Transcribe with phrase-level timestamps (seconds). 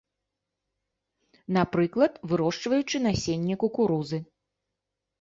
[1.59, 4.17] Напрыклад, вырошчваючы насенне кукурузы.